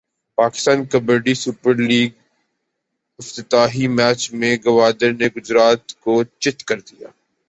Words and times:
Pakistan 0.37 0.79
kabaddi 0.85 1.33
super 1.35 1.75
لیگافتتاحی 1.87 3.85
match 3.97 4.21
میں 4.33 4.55
گوادر 4.65 5.11
نے 5.13 5.27
گجرات 5.35 5.83
کو 6.03 6.13
چت 6.39 6.57
کردیا 6.67 7.09